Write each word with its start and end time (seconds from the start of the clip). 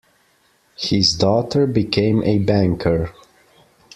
His 0.77 1.13
daughter 1.13 1.67
became 1.67 2.23
a 2.23 2.39
banker. 2.39 3.13